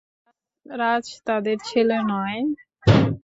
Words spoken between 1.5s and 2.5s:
ছেলে নয়?